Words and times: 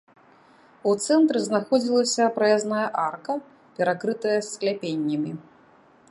У 0.91 0.93
цэнтры 1.07 1.41
знаходзілася 1.47 2.25
праязная 2.37 2.87
арка, 3.07 3.33
перакрытая 3.81 4.39
скляпеннямі. 4.49 5.31